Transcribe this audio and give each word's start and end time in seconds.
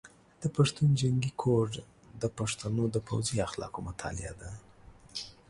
د 0.41 0.43
پښتون 0.55 0.89
جنګي 1.01 1.31
کوډ 1.41 1.71
د 2.21 2.23
پښتنو 2.37 2.83
د 2.91 2.97
پوځي 3.07 3.37
اخلاقو 3.47 3.79
مطالعه 3.89 4.33
ده. 4.41 4.51